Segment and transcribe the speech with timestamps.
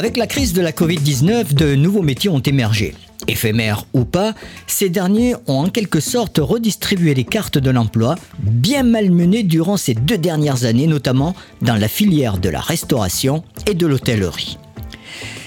[0.00, 2.94] Avec la crise de la Covid-19, de nouveaux métiers ont émergé.
[3.28, 4.32] Éphémères ou pas,
[4.66, 9.92] ces derniers ont en quelque sorte redistribué les cartes de l'emploi, bien malmenées durant ces
[9.92, 14.56] deux dernières années, notamment dans la filière de la restauration et de l'hôtellerie.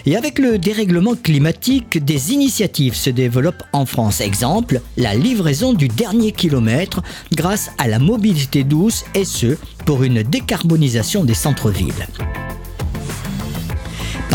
[0.06, 4.22] Et avec le dérèglement climatique, des initiatives se développent en France.
[4.22, 7.02] Exemple, la livraison du dernier kilomètre
[7.32, 9.58] grâce à la mobilité douce et ce,
[9.88, 12.06] pour une décarbonisation des centres-villes.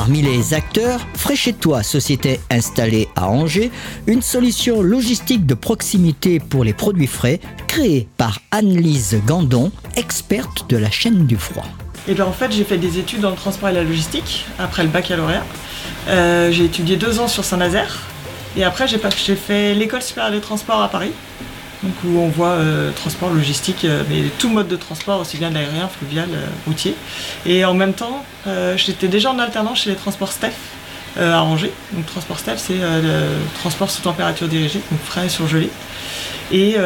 [0.08, 3.70] Parmi les acteurs, Frais chez toi, société installée à Angers,
[4.06, 10.78] une solution logistique de proximité pour les produits frais créée par Anne-Lise Gandon, experte de
[10.78, 11.66] la chaîne du froid.
[12.08, 14.82] Et bien en fait j'ai fait des études dans le transport et la logistique après
[14.82, 15.44] le baccalauréat.
[16.08, 17.98] Euh, j'ai étudié deux ans sur Saint-Nazaire
[18.56, 18.96] et après j'ai
[19.36, 21.12] fait l'école supérieure des transports à Paris
[21.82, 25.54] donc où on voit euh, transport logistique, euh, mais tout mode de transport, aussi bien
[25.54, 26.94] aérien, fluvial, euh, routier.
[27.46, 28.24] Et en même temps,
[28.76, 30.54] j'étais déjà en alternance chez les transports STEF
[31.18, 31.72] à Angers.
[31.92, 35.70] Donc transport STEF, c'est le transport sous température dirigée, donc frais et surgelé.
[36.50, 36.76] Et,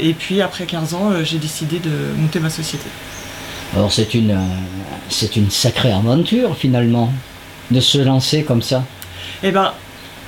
[0.00, 2.86] et puis après 15 ans, j'ai décidé de monter ma société.
[3.74, 4.38] Alors c'est une,
[5.08, 7.12] c'est une sacrée aventure finalement,
[7.72, 8.84] de se lancer comme ça.
[9.42, 9.72] Eh ben,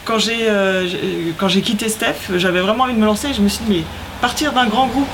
[0.06, 0.88] quand j'ai euh,
[1.36, 3.34] quand j'ai quitté Steph, j'avais vraiment envie de me lancer.
[3.34, 3.84] Je me suis dit, mais
[4.22, 5.06] partir d'un grand groupe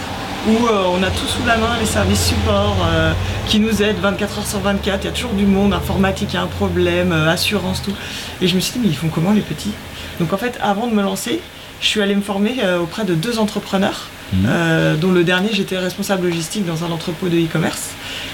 [0.46, 3.12] où euh, on a tout sous la main, les services support euh,
[3.46, 6.34] qui nous aident 24 heures sur 24, il y a toujours du monde, informatique, il
[6.34, 7.94] y a un problème, assurance, tout.
[8.40, 9.72] Et je me suis dit, mais ils font comment les petits?
[10.20, 11.40] Donc en fait, avant de me lancer,
[11.80, 14.08] je suis allée me former auprès de deux entrepreneurs.
[14.34, 14.96] Mmh.
[14.98, 17.90] dont le dernier j'étais responsable logistique dans un entrepôt de e-commerce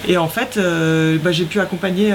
[0.06, 2.14] et en fait bah, j'ai pu accompagner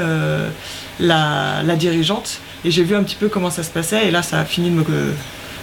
[1.01, 4.07] la, la, dirigeante et j'ai vu un petit peu comment ça se passait.
[4.07, 5.13] Et là, ça a fini de me,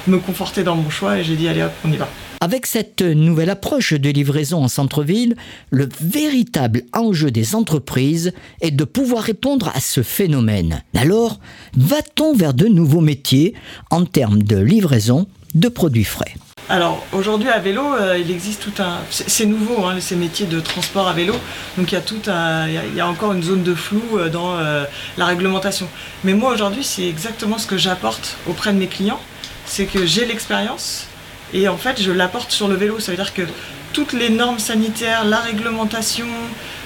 [0.07, 1.19] me conforter dans mon choix.
[1.19, 2.09] Et j'ai dit, allez hop, on y va.
[2.43, 5.37] Avec cette nouvelle approche de livraison en centre-ville,
[5.71, 10.83] le véritable enjeu des entreprises est de pouvoir répondre à ce phénomène.
[10.95, 11.39] Alors,
[11.77, 13.55] va-t-on vers de nouveaux métiers
[13.91, 16.35] en termes de livraison de produits frais?
[16.69, 18.99] Alors aujourd'hui à vélo, euh, il existe tout un.
[19.11, 21.35] C'est nouveau hein, ces métiers de transport à vélo,
[21.77, 22.69] donc il y a tout un.
[22.69, 24.85] Il y, a encore une zone de flou euh, dans euh,
[25.19, 25.89] la réglementation.
[26.23, 29.21] Mais moi aujourd'hui, c'est exactement ce que j'apporte auprès de mes clients,
[29.67, 31.07] c'est que j'ai l'expérience
[31.53, 33.01] et en fait je l'apporte sur le vélo.
[33.01, 33.43] Ça veut dire que
[33.93, 36.29] toutes les normes sanitaires, la réglementation,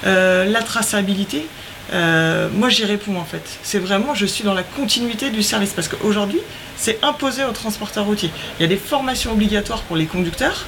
[0.05, 1.47] la traçabilité,
[1.95, 3.59] euh, moi j'y réponds en fait.
[3.63, 6.41] C'est vraiment, je suis dans la continuité du service parce qu'aujourd'hui,
[6.77, 8.31] c'est imposé aux transporteurs routiers.
[8.59, 10.67] Il y a des formations obligatoires pour les conducteurs,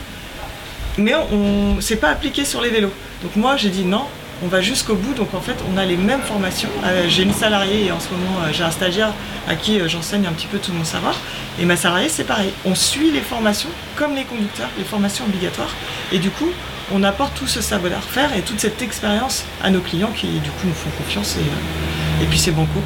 [0.98, 2.92] mais on, c'est pas appliqué sur les vélos.
[3.22, 4.04] Donc moi j'ai dit non,
[4.44, 5.14] on va jusqu'au bout.
[5.14, 6.68] Donc en fait, on a les mêmes formations.
[6.84, 9.12] Euh, j'ai une salariée et en ce moment euh, j'ai un stagiaire
[9.48, 11.16] à qui j'enseigne un petit peu tout mon savoir.
[11.58, 12.50] Et ma salariée, c'est pareil.
[12.64, 15.74] On suit les formations comme les conducteurs, les formations obligatoires.
[16.12, 16.52] Et du coup,
[16.92, 20.66] on apporte tout ce savoir-faire et toute cette expérience à nos clients qui du coup
[20.66, 22.80] nous font confiance et, euh, puis c'est bon coup.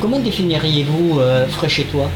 [0.00, 2.10] Comment définiriez-vous euh, Frais chez toi?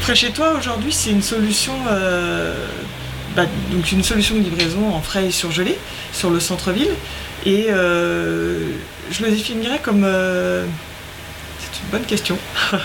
[0.00, 2.66] Frais chez toi aujourd'hui c'est une solution euh,
[3.34, 5.78] bah, donc une solution de livraison en frais et surgelés
[6.12, 6.92] sur le centre-ville
[7.46, 10.06] et je le définirais comme
[11.58, 12.38] c'est une bonne question.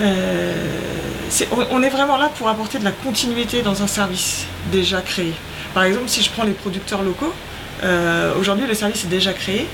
[0.00, 5.32] on est vraiment là pour apporter de la continuité dans un service déjà créé.
[5.74, 7.32] Par exemple, si je prends les producteurs locaux,
[7.84, 9.66] euh, aujourd'hui le service est déjà créé,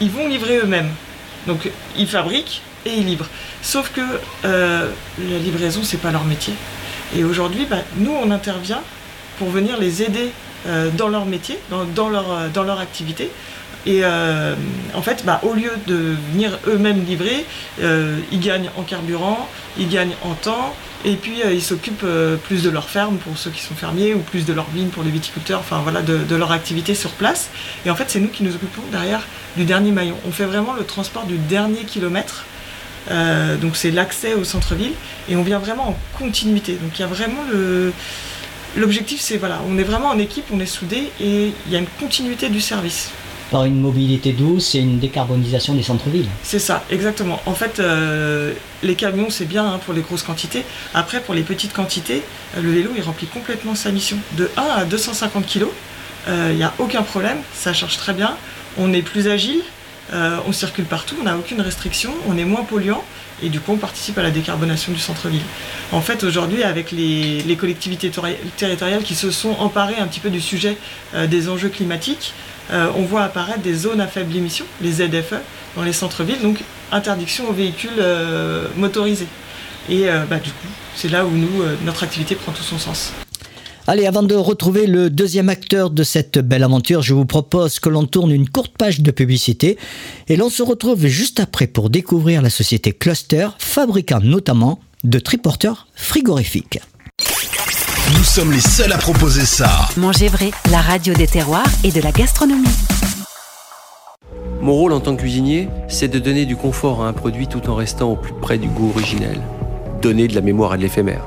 [0.00, 0.90] ils vont livrer eux-mêmes.
[1.46, 3.28] Donc ils fabriquent et ils livrent.
[3.62, 4.00] Sauf que
[4.44, 6.54] euh, la livraison, c'est pas leur métier.
[7.14, 8.80] Et aujourd'hui, bah, nous, on intervient
[9.38, 10.30] pour venir les aider
[10.66, 13.30] euh, dans leur métier, dans, leur, dans leur activité.
[13.86, 17.46] Et en fait, bah, au lieu de venir eux-mêmes livrer,
[17.80, 19.48] ils gagnent en carburant,
[19.78, 20.74] ils gagnent en temps,
[21.04, 24.12] et puis euh, ils s'occupent euh, plus de leur ferme pour ceux qui sont fermiers
[24.12, 27.50] ou plus de leur vigne pour les viticulteurs, enfin voilà, de, leur activité sur place.
[27.86, 29.26] Et en fait, c'est nous qui nous occupons derrière
[29.56, 30.16] du dernier maillon.
[30.28, 32.44] On fait vraiment le transport du dernier kilomètre.
[33.10, 34.92] Euh, donc c'est l'accès au centre-ville
[35.28, 36.74] et on vient vraiment en continuité.
[36.74, 37.92] Donc il y a vraiment le.
[38.76, 41.80] L'objectif, c'est voilà, on est vraiment en équipe, on est soudés et il y a
[41.80, 43.10] une continuité du service
[43.50, 46.28] par une mobilité douce et une décarbonisation des centres-villes.
[46.42, 47.40] C'est ça, exactement.
[47.46, 48.52] En fait, euh,
[48.82, 50.64] les camions, c'est bien hein, pour les grosses quantités.
[50.94, 52.22] Après, pour les petites quantités,
[52.56, 54.18] euh, le vélo, il remplit complètement sa mission.
[54.36, 55.66] De 1 à 250 kg,
[56.28, 58.36] il n'y a aucun problème, ça charge très bien.
[58.78, 59.62] On est plus agile,
[60.12, 63.04] euh, on circule partout, on n'a aucune restriction, on est moins polluant
[63.42, 65.42] et du coup on participe à la décarbonation du centre-ville.
[65.92, 68.10] En fait aujourd'hui avec les, collectivités
[68.56, 70.76] territoriales qui se sont emparées un petit peu du sujet
[71.28, 72.34] des enjeux climatiques,
[72.72, 75.34] on voit apparaître des zones à faible émission, les ZFE,
[75.76, 76.60] dans les centres-villes, donc
[76.92, 79.28] interdiction aux véhicules euh, motorisés.
[79.88, 83.12] Et euh, bah, du coup, c'est là où nous, notre activité prend tout son sens.
[83.86, 87.88] Allez, avant de retrouver le deuxième acteur de cette belle aventure, je vous propose que
[87.88, 89.78] l'on tourne une courte page de publicité
[90.28, 95.88] et l'on se retrouve juste après pour découvrir la société Cluster, fabricant notamment de triporteurs
[95.94, 96.78] frigorifiques.
[98.12, 99.88] Nous sommes les seuls à proposer ça.
[99.96, 102.66] Manger vrai, la radio des terroirs et de la gastronomie.
[104.60, 107.70] Mon rôle en tant que cuisinier, c'est de donner du confort à un produit tout
[107.70, 109.40] en restant au plus près du goût originel.
[110.02, 111.24] Donner de la mémoire à de l'éphémère.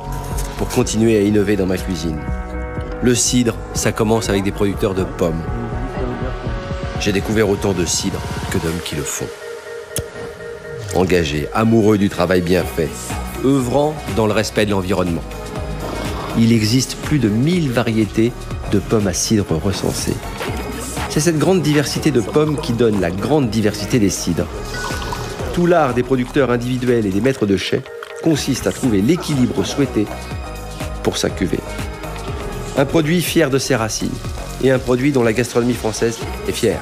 [0.58, 2.20] Pour continuer à innover dans ma cuisine.
[3.02, 5.42] Le cidre, ça commence avec des producteurs de pommes.
[7.00, 8.20] J'ai découvert autant de cidre
[8.52, 9.28] que d'hommes qui le font.
[10.96, 12.90] Engagés, amoureux du travail bien fait,
[13.46, 15.24] œuvrant dans le respect de l'environnement.
[16.38, 18.32] Il existe plus de 1000 variétés
[18.72, 20.16] de pommes à cidre recensées.
[21.10, 24.48] C'est cette grande diversité de pommes qui donne la grande diversité des cidres.
[25.54, 27.84] Tout l'art des producteurs individuels et des maîtres de chais
[28.24, 30.08] consiste à trouver l'équilibre souhaité
[31.04, 31.60] pour sa cuvée.
[32.78, 34.10] Un produit fier de ses racines
[34.64, 36.82] et un produit dont la gastronomie française est fière.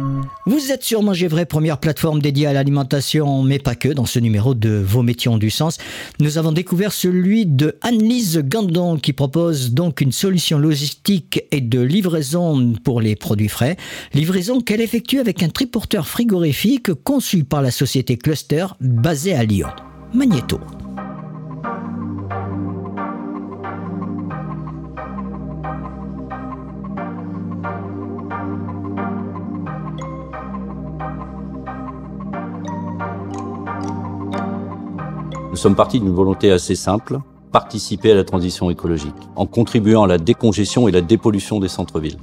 [0.47, 3.89] Vous êtes sur Manger Vrai, première plateforme dédiée à l'alimentation, mais pas que.
[3.89, 5.77] Dans ce numéro de Vos métiers du sens,
[6.19, 11.79] nous avons découvert celui de Anne-Lise Gandon qui propose donc une solution logistique et de
[11.79, 13.77] livraison pour les produits frais.
[14.15, 19.69] Livraison qu'elle effectue avec un triporteur frigorifique conçu par la société Cluster basée à Lyon.
[20.13, 20.59] Magneto.
[35.51, 37.19] Nous sommes partis d'une volonté assez simple,
[37.51, 42.19] participer à la transition écologique, en contribuant à la décongestion et la dépollution des centres-villes.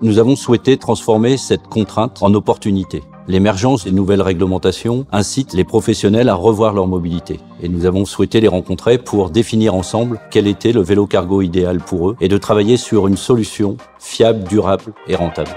[0.00, 3.02] Nous avons souhaité transformer cette contrainte en opportunité.
[3.28, 7.38] L'émergence des nouvelles réglementations incite les professionnels à revoir leur mobilité.
[7.62, 11.78] Et nous avons souhaité les rencontrer pour définir ensemble quel était le vélo cargo idéal
[11.80, 15.50] pour eux et de travailler sur une solution fiable, durable et rentable.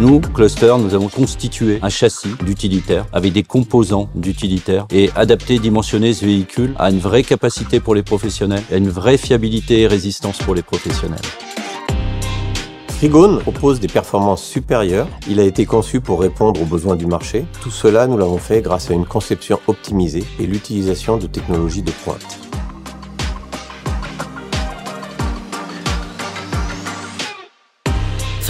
[0.00, 6.14] Nous, Cluster, nous avons constitué un châssis d'utilitaire avec des composants d'utilitaire et adapté, dimensionné
[6.14, 10.38] ce véhicule à une vraie capacité pour les professionnels, à une vraie fiabilité et résistance
[10.38, 11.20] pour les professionnels.
[12.88, 15.08] Frigone propose des performances supérieures.
[15.28, 17.44] Il a été conçu pour répondre aux besoins du marché.
[17.60, 21.92] Tout cela, nous l'avons fait grâce à une conception optimisée et l'utilisation de technologies de
[22.04, 22.41] pointe.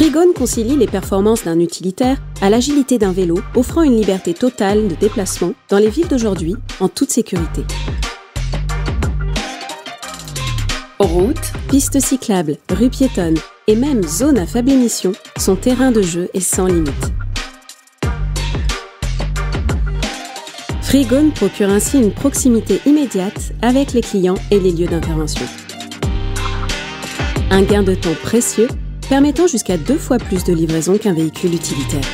[0.03, 4.97] Frigone concilie les performances d'un utilitaire à l'agilité d'un vélo, offrant une liberté totale de
[4.97, 7.63] déplacement dans les villes d'aujourd'hui en toute sécurité.
[10.99, 13.39] Routes, pistes cyclables, rues piétonnes
[13.69, 17.13] et même zones à faible émission, son terrain de jeu est sans limite.
[20.81, 25.47] Frigone procure ainsi une proximité immédiate avec les clients et les lieux d'intervention.
[27.53, 28.67] Un gain de temps précieux
[29.09, 32.05] permettant jusqu'à deux fois plus de livraison qu'un véhicule utilitaire.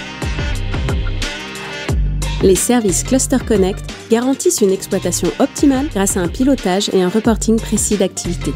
[2.42, 7.58] Les services Cluster Connect garantissent une exploitation optimale grâce à un pilotage et un reporting
[7.58, 8.52] précis d'activité.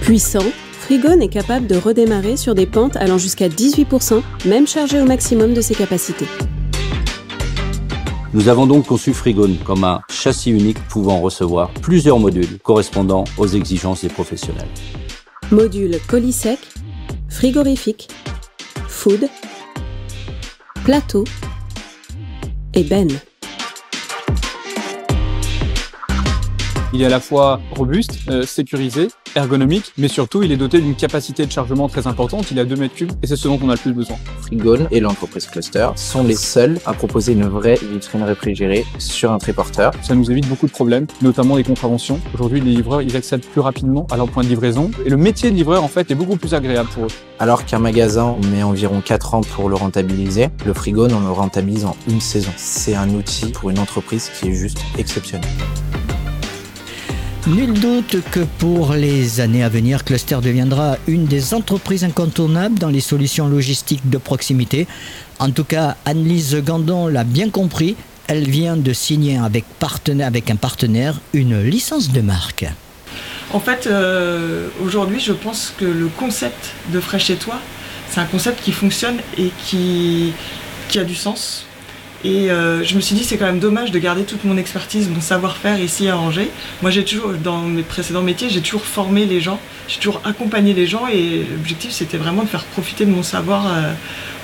[0.00, 5.04] Puissant, Frigone est capable de redémarrer sur des pentes allant jusqu'à 18%, même chargé au
[5.04, 6.26] maximum de ses capacités.
[8.32, 13.46] Nous avons donc conçu Frigone comme un châssis unique pouvant recevoir plusieurs modules correspondant aux
[13.46, 14.68] exigences des professionnels.
[15.52, 16.58] Module colis sec,
[17.28, 18.08] frigorifique,
[18.88, 19.28] food,
[20.84, 21.24] plateau
[22.74, 23.12] et benne.
[26.96, 30.94] Il est à la fois robuste, euh, sécurisé, ergonomique, mais surtout il est doté d'une
[30.94, 33.68] capacité de chargement très importante, il a 2 mètres cubes et c'est ce dont on
[33.68, 34.16] a le plus besoin.
[34.40, 39.36] Frigone et l'entreprise Cluster sont les seuls à proposer une vraie vitrine réfrigérée sur un
[39.36, 39.92] triporteur.
[40.00, 42.18] Ça nous évite beaucoup de problèmes, notamment des contraventions.
[42.32, 45.50] Aujourd'hui les livreurs ils accèdent plus rapidement à leur point de livraison et le métier
[45.50, 47.10] de livreur en fait est beaucoup plus agréable pour eux.
[47.38, 51.84] Alors qu'un magasin met environ 4 ans pour le rentabiliser, le Frigone on le rentabilise
[51.84, 52.52] en une saison.
[52.56, 55.50] C'est un outil pour une entreprise qui est juste exceptionnel.
[57.46, 62.88] Nul doute que pour les années à venir, Cluster deviendra une des entreprises incontournables dans
[62.88, 64.88] les solutions logistiques de proximité.
[65.38, 67.94] En tout cas, Annelise Gandon l'a bien compris.
[68.26, 69.64] elle vient de signer avec,
[70.50, 72.66] un partenaire une licence de marque.
[73.52, 77.60] En fait, euh, aujourd'hui, je pense que le concept de Frais chez toi,
[78.10, 80.32] c'est un concept qui fonctionne et qui
[80.96, 81.64] a du sens.
[82.26, 85.08] Et euh, je me suis dit, c'est quand même dommage de garder toute mon expertise,
[85.08, 86.50] mon savoir-faire ici à Angers.
[86.82, 90.74] Moi, j'ai toujours, dans mes précédents métiers, j'ai toujours formé les gens, j'ai toujours accompagné
[90.74, 93.92] les gens et l'objectif, c'était vraiment de faire profiter de mon savoir euh,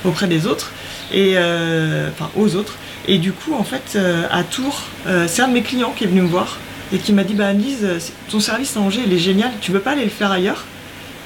[0.05, 0.71] auprès des autres,
[1.11, 2.75] et, euh, enfin aux autres.
[3.09, 3.99] Et du coup, en fait,
[4.31, 4.83] à Tours,
[5.27, 6.59] c'est un de mes clients qui est venu me voir
[6.93, 7.85] et qui m'a dit, bah Annelise,
[8.29, 10.63] ton service à Angers, il est génial, tu veux pas aller le faire ailleurs?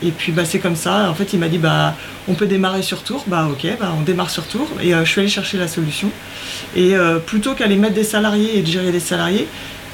[0.04, 1.10] Et puis bah, c'est comme ça.
[1.10, 1.96] En fait, il m'a dit bah
[2.28, 3.24] on peut démarrer sur Tours.
[3.28, 4.70] Bah ok, bah, on démarre sur Tours.
[4.82, 6.10] Et euh, je suis allé chercher la solution.
[6.76, 9.48] Et euh, plutôt qu'aller mettre des salariés et de gérer des salariés,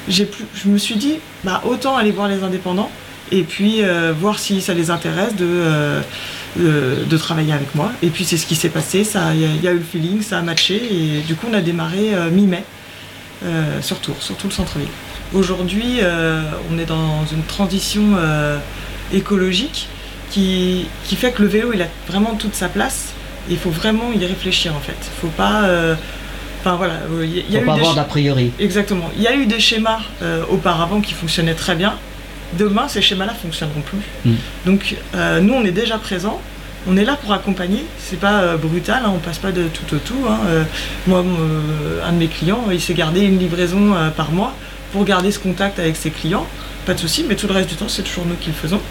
[0.08, 2.90] j'ai je me suis dit bah autant aller voir les indépendants
[3.32, 6.02] et puis euh, voir si ça les intéresse de,
[6.58, 7.90] de, travailler avec moi.
[8.02, 9.06] Et puis c'est ce qui s'est passé.
[9.34, 10.74] Il y, a eu le feeling, ça a matché.
[10.76, 12.64] Et du coup, on a démarré mi-mai
[13.80, 14.88] sur Tours, sur tout le centre-ville.
[15.32, 16.00] Aujourd'hui,
[16.70, 18.14] on est dans une transition
[19.10, 19.88] écologique
[20.34, 23.14] qui, qui, fait que le vélo il a vraiment toute sa place
[23.48, 24.96] il faut vraiment y réfléchir en fait.
[25.00, 25.64] Il faut pas.
[25.64, 25.94] Euh,
[26.60, 26.94] enfin voilà.
[27.22, 28.52] Il y, a faut pas avoir d'a priori.
[28.58, 29.10] Exactement.
[29.16, 31.94] Il y a eu des schémas euh, auparavant qui fonctionnaient très bien.
[32.58, 33.98] Demain, ces schémas-là fonctionneront plus.
[34.24, 34.34] Mm.
[34.66, 36.40] Donc euh, nous, on est déjà présents.
[36.86, 37.84] On est là pour accompagner.
[37.98, 39.02] C'est pas brutal.
[39.06, 40.26] Hein, on passe pas de tout au tout.
[40.28, 40.38] Hein.
[41.06, 41.24] moi,
[42.06, 44.54] un de mes clients, il s'est gardé une livraison par mois
[44.92, 46.46] pour garder ce contact avec ses clients.
[46.84, 47.24] Pas de souci.
[47.26, 48.82] Mais tout le reste du temps, c'est toujours nous qui le faisons.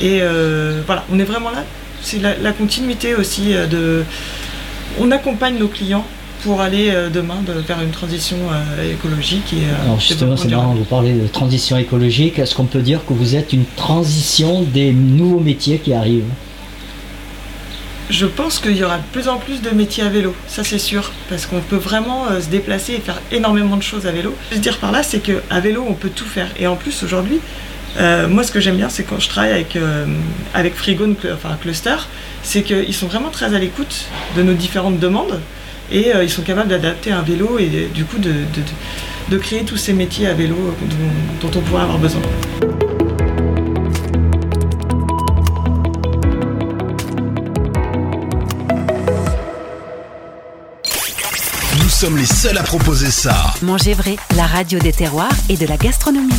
[0.00, 1.64] Et euh, voilà, on est vraiment là.
[2.02, 4.04] C'est la, continuité aussi euh, de.
[5.00, 6.04] On accompagne nos clients
[6.42, 8.36] pour aller euh, demain vers une transition
[8.90, 9.54] écologique.
[9.54, 12.38] Et, Alors justement, c'est marrant, vous parlez de transition écologique.
[12.38, 16.24] Est-ce qu'on peut dire que vous êtes une transition des nouveaux métiers qui arrivent?
[18.10, 20.80] Je pense qu'il y aura de plus en plus de métiers à vélo, ça c'est
[20.80, 24.34] sûr, parce qu'on peut vraiment se déplacer et faire énormément de choses à vélo.
[24.34, 26.48] Ce que je veux dire par là, c'est qu'à vélo, on peut tout faire.
[26.58, 27.40] Et en plus, aujourd'hui,
[27.98, 30.06] euh, moi, ce que j'aime bien, c'est quand je travaille avec, euh,
[30.54, 31.96] avec Frigo, enfin Cluster,
[32.42, 34.06] c'est qu'ils sont vraiment très à l'écoute
[34.36, 35.40] de nos différentes demandes
[35.90, 38.32] et euh, ils sont capables d'adapter un vélo et du coup de,
[39.28, 40.56] de, créer tous ces métiers à vélo
[41.40, 42.22] dont, dont on pourrait avoir besoin.
[51.78, 53.54] Nous sommes les seuls à proposer ça.
[53.62, 56.32] Manger vrai, la radio des terroirs et de la gastronomie.